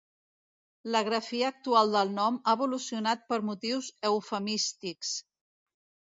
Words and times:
La 0.93 1.01
grafia 1.09 1.49
actual 1.51 1.91
del 1.95 2.13
nom 2.15 2.39
ha 2.39 2.55
evolucionat 2.57 3.21
per 3.33 3.39
motius 3.49 3.91
eufemístics. 4.11 5.13